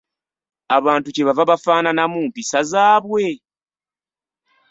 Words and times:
Abantu 0.77 1.07
kye 1.15 1.23
bava 1.27 1.43
bafaanana 1.51 2.03
mu 2.11 2.19
mpisa 2.27 2.59
zaabwe! 2.71 3.25